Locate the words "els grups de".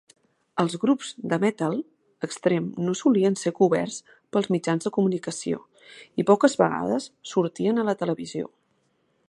0.61-1.37